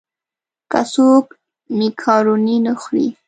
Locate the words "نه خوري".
2.65-3.07